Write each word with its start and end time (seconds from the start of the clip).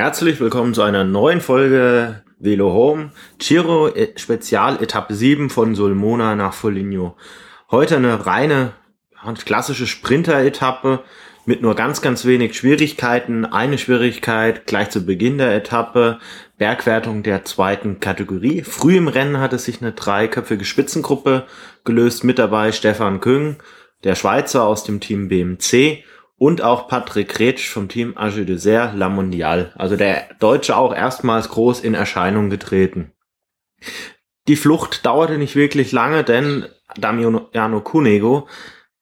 Herzlich 0.00 0.40
willkommen 0.40 0.72
zu 0.72 0.80
einer 0.80 1.04
neuen 1.04 1.42
Folge 1.42 2.22
Velo 2.38 2.72
Home 2.72 3.10
Giro 3.36 3.88
äh, 3.88 4.14
Spezial 4.16 4.82
Etappe 4.82 5.14
7 5.14 5.50
von 5.50 5.74
Sulmona 5.74 6.36
nach 6.36 6.54
Foligno. 6.54 7.18
Heute 7.70 7.96
eine 7.96 8.24
reine 8.24 8.72
klassische 9.44 9.86
Sprinter-Etappe 9.86 11.00
mit 11.44 11.60
nur 11.60 11.74
ganz, 11.74 12.00
ganz 12.00 12.24
wenig 12.24 12.56
Schwierigkeiten. 12.56 13.44
Eine 13.44 13.76
Schwierigkeit 13.76 14.66
gleich 14.66 14.88
zu 14.88 15.04
Beginn 15.04 15.36
der 15.36 15.54
Etappe, 15.54 16.18
Bergwertung 16.56 17.22
der 17.22 17.44
zweiten 17.44 18.00
Kategorie. 18.00 18.62
Früh 18.62 18.96
im 18.96 19.08
Rennen 19.08 19.38
hat 19.38 19.52
es 19.52 19.66
sich 19.66 19.82
eine 19.82 19.92
dreiköpfige 19.92 20.64
Spitzengruppe 20.64 21.44
gelöst. 21.84 22.24
Mit 22.24 22.38
dabei 22.38 22.72
Stefan 22.72 23.20
Küng, 23.20 23.56
der 24.04 24.14
Schweizer 24.14 24.64
aus 24.64 24.82
dem 24.82 25.00
Team 25.00 25.28
BMC 25.28 26.04
und 26.40 26.62
auch 26.62 26.88
Patrick 26.88 27.38
Retsch 27.38 27.68
vom 27.68 27.90
Team 27.90 28.16
Age 28.16 28.46
Dessert 28.46 28.96
La 28.96 29.10
Mondiale. 29.10 29.74
Also 29.76 29.96
der 29.96 30.26
Deutsche 30.38 30.74
auch 30.74 30.94
erstmals 30.94 31.50
groß 31.50 31.80
in 31.80 31.92
Erscheinung 31.92 32.48
getreten. 32.48 33.12
Die 34.48 34.56
Flucht 34.56 35.04
dauerte 35.04 35.36
nicht 35.36 35.54
wirklich 35.54 35.92
lange, 35.92 36.24
denn 36.24 36.64
Damiano 36.96 37.80
Cunego, 37.82 38.48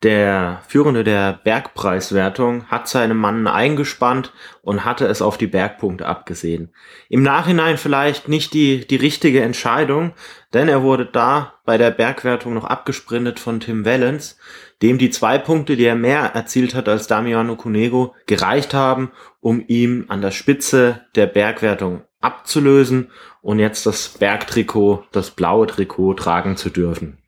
der 0.02 0.62
Führende 0.66 1.04
der 1.04 1.40
Bergpreiswertung, 1.44 2.64
hat 2.66 2.88
seine 2.88 3.14
Mannen 3.14 3.46
eingespannt 3.46 4.32
und 4.62 4.84
hatte 4.84 5.06
es 5.06 5.22
auf 5.22 5.38
die 5.38 5.46
Bergpunkte 5.46 6.06
abgesehen. 6.06 6.74
Im 7.08 7.22
Nachhinein 7.22 7.78
vielleicht 7.78 8.27
nicht 8.27 8.52
die, 8.52 8.84
die 8.84 8.96
richtige 8.96 9.42
Entscheidung, 9.42 10.12
denn 10.55 10.68
er 10.68 10.82
wurde 10.82 11.06
da 11.06 11.55
bei 11.64 11.78
der 11.78 11.92
Bergwertung 11.92 12.55
noch 12.55 12.64
abgesprintet 12.64 13.38
von 13.38 13.60
Tim 13.60 13.84
Wellens, 13.84 14.38
dem 14.82 14.98
die 14.98 15.10
zwei 15.10 15.38
Punkte, 15.38 15.77
die 15.77 15.84
er 15.84 15.96
mehr 15.96 16.34
erzielt 16.34 16.74
hat 16.74 16.88
als 16.88 17.06
Damiano 17.06 17.56
Cunego, 17.56 18.14
gereicht 18.27 18.74
haben, 18.74 19.10
um 19.41 19.64
ihm 19.66 20.05
an 20.09 20.23
der 20.23 20.30
Spitze 20.30 21.02
der 21.14 21.27
Bergwertung 21.27 22.02
abzulösen 22.20 23.10
und 23.42 23.59
jetzt 23.59 23.86
das 23.86 24.09
Bergtrikot, 24.09 25.05
das 25.12 25.30
blaue 25.30 25.67
Trikot 25.67 26.14
tragen 26.14 26.56
zu 26.56 26.70
dürfen. 26.70 27.19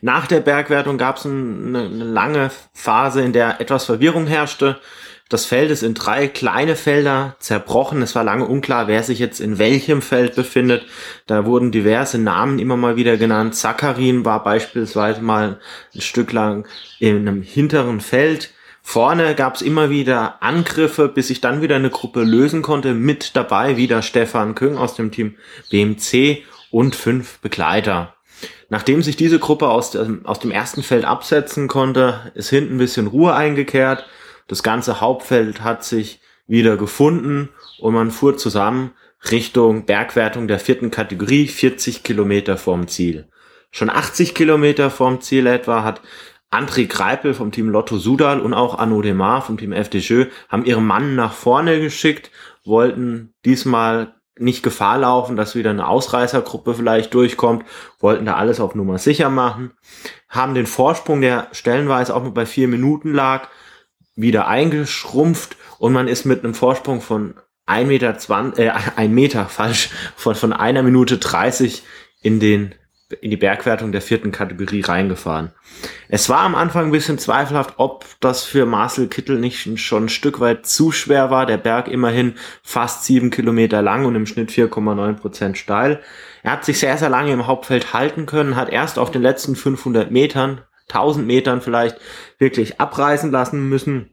Nach 0.00 0.26
der 0.26 0.40
Bergwertung 0.40 0.96
gab 0.96 1.16
es 1.16 1.26
eine, 1.26 1.80
eine 1.80 2.04
lange 2.04 2.50
Phase, 2.72 3.22
in 3.22 3.32
der 3.32 3.60
etwas 3.60 3.84
Verwirrung 3.84 4.26
herrschte. 4.26 4.78
Das 5.28 5.44
Feld 5.44 5.72
ist 5.72 5.82
in 5.82 5.94
drei 5.94 6.28
kleine 6.28 6.76
Felder 6.76 7.34
zerbrochen. 7.40 8.00
Es 8.00 8.14
war 8.14 8.22
lange 8.22 8.44
unklar, 8.44 8.86
wer 8.86 9.02
sich 9.02 9.18
jetzt 9.18 9.40
in 9.40 9.58
welchem 9.58 10.00
Feld 10.00 10.36
befindet. 10.36 10.86
Da 11.26 11.44
wurden 11.44 11.72
diverse 11.72 12.18
Namen 12.18 12.60
immer 12.60 12.76
mal 12.76 12.94
wieder 12.94 13.16
genannt. 13.16 13.56
Zakarin 13.56 14.24
war 14.24 14.44
beispielsweise 14.44 15.22
mal 15.22 15.58
ein 15.92 16.00
Stück 16.00 16.32
lang 16.32 16.68
in 17.00 17.16
einem 17.16 17.42
hinteren 17.42 18.00
Feld. 18.00 18.52
Vorne 18.82 19.34
gab 19.34 19.56
es 19.56 19.62
immer 19.62 19.90
wieder 19.90 20.40
Angriffe, 20.44 21.08
bis 21.08 21.26
sich 21.26 21.40
dann 21.40 21.60
wieder 21.60 21.74
eine 21.74 21.90
Gruppe 21.90 22.22
lösen 22.22 22.62
konnte. 22.62 22.94
Mit 22.94 23.34
dabei 23.34 23.76
wieder 23.76 24.02
Stefan 24.02 24.54
Küng 24.54 24.78
aus 24.78 24.94
dem 24.94 25.10
Team 25.10 25.34
BMC 25.70 26.44
und 26.70 26.94
fünf 26.94 27.40
Begleiter. 27.40 28.14
Nachdem 28.68 29.02
sich 29.02 29.16
diese 29.16 29.40
Gruppe 29.40 29.70
aus 29.70 29.90
dem, 29.90 30.24
aus 30.24 30.38
dem 30.38 30.52
ersten 30.52 30.84
Feld 30.84 31.04
absetzen 31.04 31.66
konnte, 31.66 32.30
ist 32.36 32.50
hinten 32.50 32.76
ein 32.76 32.78
bisschen 32.78 33.08
Ruhe 33.08 33.34
eingekehrt 33.34 34.06
das 34.46 34.62
ganze 34.62 35.00
Hauptfeld 35.00 35.62
hat 35.62 35.84
sich 35.84 36.20
wieder 36.46 36.76
gefunden 36.76 37.48
und 37.80 37.94
man 37.94 38.10
fuhr 38.10 38.36
zusammen 38.36 38.92
Richtung 39.30 39.86
Bergwertung 39.86 40.46
der 40.46 40.60
vierten 40.60 40.90
Kategorie, 40.90 41.48
40 41.48 42.02
Kilometer 42.02 42.56
vorm 42.56 42.86
Ziel. 42.86 43.28
Schon 43.70 43.90
80 43.90 44.34
Kilometer 44.34 44.90
vorm 44.90 45.20
Ziel 45.20 45.46
etwa 45.46 45.82
hat 45.82 46.00
André 46.50 46.86
Greipel 46.86 47.34
vom 47.34 47.50
Team 47.50 47.68
Lotto 47.68 47.98
Sudal 47.98 48.40
und 48.40 48.54
auch 48.54 48.78
Arnaud 48.78 49.04
Demar 49.04 49.42
vom 49.42 49.58
Team 49.58 49.72
FDJ 49.72 50.24
haben 50.48 50.64
ihre 50.64 50.80
Mann 50.80 51.16
nach 51.16 51.32
vorne 51.32 51.80
geschickt, 51.80 52.30
wollten 52.64 53.34
diesmal 53.44 54.14
nicht 54.38 54.62
Gefahr 54.62 54.98
laufen, 54.98 55.36
dass 55.36 55.54
wieder 55.54 55.70
eine 55.70 55.88
Ausreißergruppe 55.88 56.74
vielleicht 56.74 57.14
durchkommt, 57.14 57.64
wollten 57.98 58.26
da 58.26 58.34
alles 58.34 58.60
auf 58.60 58.74
Nummer 58.74 58.98
sicher 58.98 59.30
machen, 59.30 59.72
haben 60.28 60.54
den 60.54 60.66
Vorsprung, 60.66 61.20
der 61.20 61.48
stellenweise 61.52 62.14
auch 62.14 62.22
nur 62.22 62.34
bei 62.34 62.46
vier 62.46 62.68
Minuten 62.68 63.12
lag, 63.12 63.48
wieder 64.16 64.48
eingeschrumpft 64.48 65.56
und 65.78 65.92
man 65.92 66.08
ist 66.08 66.24
mit 66.24 66.42
einem 66.42 66.54
Vorsprung 66.54 67.00
von 67.00 67.34
1 67.66 67.86
Meter, 67.86 68.16
20, 68.16 68.64
äh, 68.64 68.72
1 68.96 69.12
Meter 69.12 69.46
falsch, 69.46 69.90
von, 70.16 70.34
von 70.34 70.52
einer 70.52 70.82
Minute 70.82 71.18
30 71.18 71.82
in 72.22 72.40
den 72.40 72.74
in 73.20 73.30
die 73.30 73.36
Bergwertung 73.36 73.92
der 73.92 74.02
vierten 74.02 74.32
Kategorie 74.32 74.80
reingefahren. 74.80 75.52
Es 76.08 76.28
war 76.28 76.40
am 76.40 76.56
Anfang 76.56 76.86
ein 76.86 76.90
bisschen 76.90 77.18
zweifelhaft, 77.18 77.74
ob 77.76 78.04
das 78.18 78.42
für 78.42 78.66
Marcel 78.66 79.06
Kittel 79.06 79.38
nicht 79.38 79.78
schon 79.78 80.06
ein 80.06 80.08
Stück 80.08 80.40
weit 80.40 80.66
zu 80.66 80.90
schwer 80.90 81.30
war. 81.30 81.46
Der 81.46 81.56
Berg 81.56 81.86
immerhin 81.86 82.34
fast 82.64 83.04
sieben 83.04 83.30
Kilometer 83.30 83.80
lang 83.80 84.06
und 84.06 84.16
im 84.16 84.26
Schnitt 84.26 84.50
4,9 84.50 85.12
Prozent 85.14 85.56
steil. 85.56 86.00
Er 86.42 86.52
hat 86.52 86.64
sich 86.64 86.80
sehr, 86.80 86.98
sehr 86.98 87.08
lange 87.08 87.32
im 87.32 87.46
Hauptfeld 87.46 87.92
halten 87.92 88.26
können, 88.26 88.56
hat 88.56 88.70
erst 88.70 88.98
auf 88.98 89.12
den 89.12 89.22
letzten 89.22 89.54
500 89.54 90.10
Metern 90.10 90.62
1000 90.88 91.26
Metern 91.26 91.60
vielleicht 91.60 91.96
wirklich 92.38 92.80
abreißen 92.80 93.30
lassen 93.30 93.68
müssen. 93.68 94.10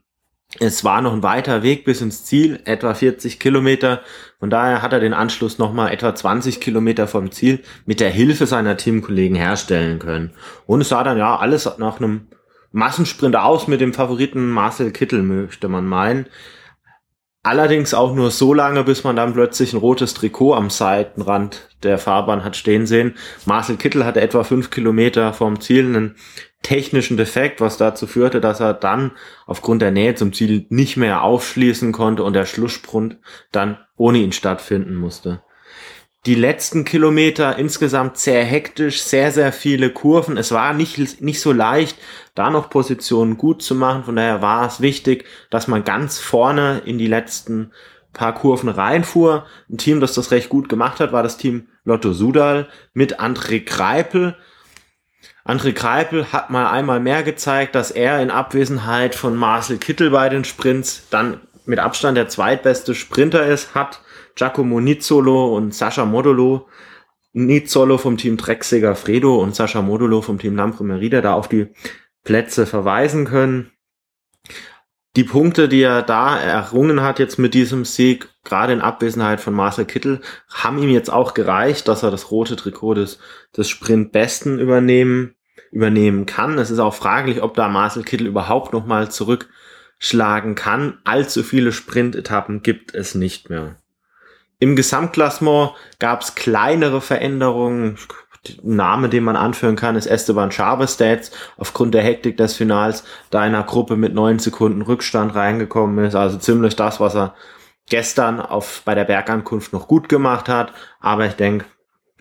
Es 0.59 0.83
war 0.83 1.01
noch 1.01 1.13
ein 1.13 1.23
weiter 1.23 1.63
Weg 1.63 1.83
bis 1.83 2.01
ins 2.01 2.25
Ziel, 2.25 2.59
etwa 2.65 2.93
40 2.93 3.39
Kilometer. 3.39 4.01
Von 4.39 4.51
daher 4.51 4.83
hat 4.83 4.93
er 4.93 4.99
den 4.99 5.13
Anschluss 5.13 5.57
nochmal 5.57 5.91
etwa 5.91 6.13
20 6.13 6.61
Kilometer 6.61 7.07
vom 7.07 7.31
Ziel 7.31 7.63
mit 7.85 7.99
der 7.99 8.11
Hilfe 8.11 8.45
seiner 8.45 8.77
Teamkollegen 8.77 9.35
herstellen 9.35 9.97
können. 9.97 10.31
Und 10.67 10.81
es 10.81 10.89
sah 10.89 11.03
dann 11.03 11.17
ja 11.17 11.37
alles 11.37 11.69
nach 11.77 11.99
einem 11.99 12.27
Massensprint 12.71 13.35
aus 13.35 13.67
mit 13.67 13.81
dem 13.81 13.93
Favoriten 13.93 14.49
Marcel 14.49 14.91
Kittel, 14.91 15.23
möchte 15.23 15.69
man 15.69 15.87
meinen. 15.87 16.27
Allerdings 17.45 17.93
auch 17.93 18.15
nur 18.15 18.31
so 18.31 18.53
lange, 18.53 18.85
bis 18.85 19.03
man 19.03 19.17
dann 19.17 19.33
plötzlich 19.33 19.73
ein 19.73 19.79
rotes 19.79 20.13
Trikot 20.13 20.53
am 20.53 20.69
Seitenrand 20.69 21.67
der 21.83 21.97
Fahrbahn 21.97 22.45
hat 22.45 22.55
stehen 22.55 22.87
sehen. 22.87 23.15
Marcel 23.45 23.75
Kittel 23.75 24.05
hatte 24.05 24.21
etwa 24.21 24.45
fünf 24.45 24.69
Kilometer 24.69 25.33
vom 25.33 25.59
Ziel 25.59 25.85
einen 25.85 26.15
technischen 26.61 27.17
Defekt, 27.17 27.59
was 27.59 27.75
dazu 27.75 28.07
führte, 28.07 28.39
dass 28.39 28.61
er 28.61 28.73
dann 28.73 29.11
aufgrund 29.45 29.81
der 29.81 29.91
Nähe 29.91 30.15
zum 30.15 30.31
Ziel 30.31 30.65
nicht 30.69 30.95
mehr 30.95 31.23
aufschließen 31.23 31.91
konnte 31.91 32.23
und 32.23 32.31
der 32.31 32.45
Schlusssprint 32.45 33.17
dann 33.51 33.77
ohne 33.97 34.19
ihn 34.19 34.31
stattfinden 34.31 34.95
musste 34.95 35.41
die 36.25 36.35
letzten 36.35 36.85
Kilometer 36.85 37.57
insgesamt 37.57 38.17
sehr 38.17 38.45
hektisch, 38.45 39.03
sehr, 39.03 39.31
sehr 39.31 39.51
viele 39.51 39.89
Kurven. 39.89 40.37
Es 40.37 40.51
war 40.53 40.73
nicht, 40.73 41.21
nicht 41.21 41.41
so 41.41 41.51
leicht, 41.51 41.97
da 42.33 42.49
noch 42.49 42.69
Positionen 42.69 43.37
gut 43.37 43.61
zu 43.61 43.75
machen. 43.75 44.05
Von 44.05 44.15
daher 44.15 44.41
war 44.41 44.65
es 44.65 44.79
wichtig, 44.79 45.25
dass 45.49 45.67
man 45.67 45.83
ganz 45.83 46.19
vorne 46.19 46.81
in 46.85 46.97
die 46.97 47.07
letzten 47.07 47.71
paar 48.13 48.33
Kurven 48.33 48.69
reinfuhr. 48.69 49.45
Ein 49.69 49.77
Team, 49.77 49.99
das 49.99 50.13
das 50.13 50.31
recht 50.31 50.47
gut 50.47 50.69
gemacht 50.69 51.01
hat, 51.01 51.11
war 51.11 51.23
das 51.23 51.37
Team 51.37 51.67
Lotto 51.83 52.13
Sudal 52.13 52.69
mit 52.93 53.19
André 53.19 53.65
Kreipel. 53.65 54.37
André 55.45 55.73
Kreipel 55.73 56.31
hat 56.31 56.49
mal 56.49 56.69
einmal 56.69 57.01
mehr 57.01 57.23
gezeigt, 57.23 57.75
dass 57.75 57.91
er 57.91 58.21
in 58.21 58.31
Abwesenheit 58.31 59.13
von 59.13 59.35
Marcel 59.35 59.77
Kittel 59.77 60.11
bei 60.11 60.29
den 60.29 60.45
Sprints 60.45 61.07
dann 61.09 61.41
mit 61.65 61.79
Abstand 61.79 62.15
der 62.15 62.29
zweitbeste 62.29 62.95
Sprinter 62.95 63.45
ist, 63.45 63.75
hat 63.75 63.99
Giacomo 64.35 64.79
Nizzolo 64.79 65.55
und 65.55 65.73
Sascha 65.73 66.05
Modolo. 66.05 66.67
Nizzolo 67.33 67.97
vom 67.97 68.17
Team 68.17 68.37
Drecksiger 68.37 68.95
Fredo 68.95 69.41
und 69.41 69.55
Sascha 69.55 69.81
Modolo 69.81 70.21
vom 70.21 70.37
Team 70.37 70.55
Lampre 70.55 70.83
Merida 70.83 71.21
da 71.21 71.33
auf 71.33 71.47
die 71.47 71.67
Plätze 72.23 72.65
verweisen 72.65 73.25
können. 73.25 73.71
Die 75.15 75.23
Punkte, 75.23 75.69
die 75.69 75.81
er 75.81 76.01
da 76.01 76.39
errungen 76.39 77.01
hat 77.01 77.19
jetzt 77.19 77.37
mit 77.37 77.53
diesem 77.53 77.85
Sieg, 77.85 78.29
gerade 78.43 78.73
in 78.73 78.81
Abwesenheit 78.81 79.39
von 79.41 79.53
Marcel 79.53 79.85
Kittel, 79.85 80.21
haben 80.49 80.81
ihm 80.81 80.89
jetzt 80.89 81.11
auch 81.11 81.35
gereicht, 81.35 81.87
dass 81.87 82.01
er 82.01 82.09
das 82.09 82.31
rote 82.31 82.55
Trikot 82.55 82.95
des, 82.95 83.19
des 83.55 83.69
Sprintbesten 83.69 84.59
übernehmen, 84.59 85.35
übernehmen 85.71 86.25
kann. 86.25 86.57
Es 86.57 86.71
ist 86.71 86.79
auch 86.79 86.95
fraglich, 86.95 87.43
ob 87.43 87.53
da 87.53 87.67
Marcel 87.67 88.03
Kittel 88.03 88.25
überhaupt 88.25 88.73
nochmal 88.73 89.11
zurückschlagen 89.11 90.55
kann. 90.55 90.97
Allzu 91.03 91.43
viele 91.43 91.71
Sprintetappen 91.71 92.63
gibt 92.63 92.95
es 92.95 93.13
nicht 93.13 93.51
mehr. 93.51 93.75
Im 94.63 94.77
Gesamtklassement 94.77 95.73
gab 95.99 96.21
es 96.21 96.35
kleinere 96.35 97.01
Veränderungen. 97.01 97.97
Name, 98.61 99.09
den 99.09 99.25
man 99.25 99.35
anführen 99.35 99.75
kann, 99.75 99.97
ist 99.97 100.05
Esteban 100.05 100.51
Chavez, 100.51 100.95
der 100.95 101.09
jetzt 101.09 101.35
aufgrund 101.57 101.93
der 101.93 102.01
Hektik 102.01 102.37
des 102.37 102.55
Finals 102.55 103.03
da 103.29 103.45
in 103.45 103.55
einer 103.55 103.65
Gruppe 103.65 103.97
mit 103.97 104.13
neun 104.13 104.39
Sekunden 104.39 104.81
Rückstand 104.81 105.35
reingekommen 105.35 106.05
ist. 106.05 106.15
Also 106.15 106.37
ziemlich 106.37 106.77
das, 106.77 107.01
was 107.01 107.13
er 107.13 107.35
gestern 107.89 108.39
auf, 108.39 108.83
bei 108.85 108.95
der 108.95 109.03
Bergankunft 109.03 109.73
noch 109.73 109.89
gut 109.89 110.07
gemacht 110.07 110.47
hat. 110.47 110.71
Aber 111.01 111.25
ich 111.25 111.33
denke, 111.33 111.65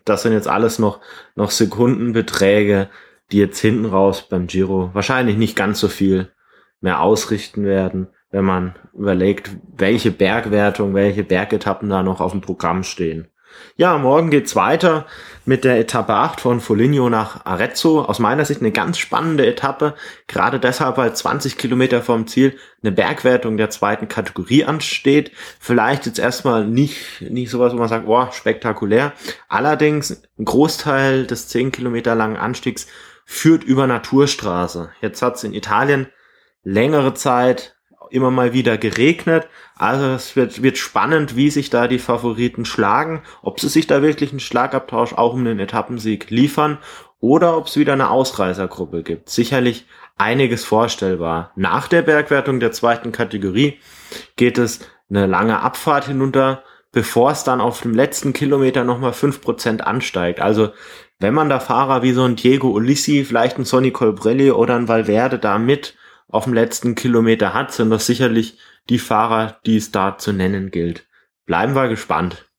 das 0.04 0.22
sind 0.22 0.32
jetzt 0.32 0.48
alles 0.48 0.80
noch, 0.80 0.98
noch 1.36 1.52
Sekundenbeträge, 1.52 2.90
die 3.30 3.38
jetzt 3.38 3.60
hinten 3.60 3.86
raus 3.86 4.26
beim 4.28 4.48
Giro 4.48 4.90
wahrscheinlich 4.94 5.36
nicht 5.36 5.54
ganz 5.54 5.78
so 5.78 5.86
viel 5.86 6.32
mehr 6.80 7.02
ausrichten 7.02 7.64
werden 7.64 8.08
wenn 8.32 8.44
man 8.44 8.74
überlegt, 8.92 9.50
welche 9.76 10.10
Bergwertung, 10.10 10.94
welche 10.94 11.22
Bergetappen 11.22 11.88
da 11.88 12.02
noch 12.02 12.20
auf 12.20 12.32
dem 12.32 12.40
Programm 12.40 12.82
stehen. 12.82 13.28
Ja, 13.76 13.98
morgen 13.98 14.30
geht's 14.30 14.56
weiter 14.56 15.06
mit 15.44 15.64
der 15.64 15.78
Etappe 15.78 16.14
8 16.14 16.40
von 16.40 16.60
Foligno 16.60 17.10
nach 17.10 17.44
Arezzo. 17.44 18.02
Aus 18.02 18.18
meiner 18.18 18.44
Sicht 18.44 18.60
eine 18.60 18.70
ganz 18.70 18.98
spannende 18.98 19.46
Etappe, 19.46 19.94
gerade 20.26 20.58
deshalb, 20.58 20.96
weil 20.96 21.14
20 21.14 21.58
Kilometer 21.58 22.00
vom 22.02 22.26
Ziel 22.26 22.58
eine 22.82 22.92
Bergwertung 22.92 23.58
der 23.58 23.70
zweiten 23.70 24.08
Kategorie 24.08 24.64
ansteht. 24.64 25.32
Vielleicht 25.60 26.06
jetzt 26.06 26.18
erstmal 26.18 26.66
nicht, 26.66 27.22
nicht 27.22 27.50
sowas, 27.50 27.72
wo 27.72 27.76
man 27.76 27.88
sagt, 27.88 28.06
boah, 28.06 28.32
spektakulär. 28.32 29.12
Allerdings 29.48 30.22
ein 30.38 30.44
Großteil 30.44 31.26
des 31.26 31.48
10 31.48 31.72
Kilometer 31.72 32.14
langen 32.14 32.36
Anstiegs 32.36 32.86
führt 33.24 33.64
über 33.64 33.86
Naturstraße. 33.86 34.90
Jetzt 35.00 35.22
hat's 35.22 35.44
in 35.44 35.54
Italien 35.54 36.08
längere 36.64 37.14
Zeit 37.14 37.76
immer 38.12 38.30
mal 38.30 38.52
wieder 38.52 38.78
geregnet. 38.78 39.48
Also 39.76 40.06
es 40.06 40.36
wird, 40.36 40.62
wird 40.62 40.78
spannend, 40.78 41.36
wie 41.36 41.50
sich 41.50 41.70
da 41.70 41.88
die 41.88 41.98
Favoriten 41.98 42.64
schlagen, 42.64 43.22
ob 43.42 43.60
sie 43.60 43.68
sich 43.68 43.86
da 43.86 44.02
wirklich 44.02 44.30
einen 44.30 44.40
Schlagabtausch 44.40 45.14
auch 45.14 45.34
um 45.34 45.44
den 45.44 45.58
Etappensieg 45.58 46.30
liefern 46.30 46.78
oder 47.20 47.56
ob 47.56 47.66
es 47.66 47.76
wieder 47.76 47.92
eine 47.92 48.10
Ausreißergruppe 48.10 49.02
gibt. 49.02 49.30
Sicherlich 49.30 49.86
einiges 50.16 50.64
vorstellbar. 50.64 51.52
Nach 51.56 51.88
der 51.88 52.02
Bergwertung 52.02 52.60
der 52.60 52.72
zweiten 52.72 53.12
Kategorie 53.12 53.78
geht 54.36 54.58
es 54.58 54.80
eine 55.08 55.26
lange 55.26 55.60
Abfahrt 55.60 56.06
hinunter, 56.06 56.62
bevor 56.92 57.30
es 57.30 57.44
dann 57.44 57.60
auf 57.60 57.80
dem 57.80 57.94
letzten 57.94 58.32
Kilometer 58.32 58.84
nochmal 58.84 59.12
fünf 59.12 59.40
Prozent 59.40 59.86
ansteigt. 59.86 60.40
Also 60.40 60.70
wenn 61.18 61.34
man 61.34 61.48
da 61.48 61.60
Fahrer 61.60 62.02
wie 62.02 62.12
so 62.12 62.24
ein 62.24 62.36
Diego 62.36 62.70
Ulissi, 62.70 63.24
vielleicht 63.24 63.58
ein 63.58 63.64
Sonny 63.64 63.92
Colbrelli 63.92 64.50
oder 64.50 64.76
ein 64.76 64.88
Valverde 64.88 65.38
da 65.38 65.58
mit 65.58 65.96
auf 66.32 66.44
dem 66.44 66.54
letzten 66.54 66.96
Kilometer 66.96 67.54
hat, 67.54 67.72
das 67.90 68.06
sicherlich 68.06 68.58
die 68.88 68.98
Fahrer, 68.98 69.60
die 69.64 69.76
es 69.76 69.92
da 69.92 70.18
zu 70.18 70.32
nennen 70.32 70.70
gilt. 70.70 71.06
Bleiben 71.44 71.74
wir 71.74 71.88
gespannt. 71.88 72.50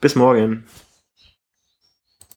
Bis 0.00 0.16
morgen. 0.16 0.66